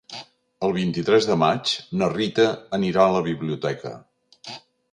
[0.67, 2.47] El vint-i-tres de maig na Rita
[2.79, 3.93] anirà a la biblioteca.